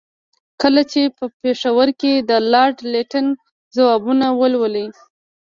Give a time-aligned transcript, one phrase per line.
[0.61, 3.25] کله چې په پېښور کې د لارډ لیټن
[3.75, 4.87] ځوابونه ولولي.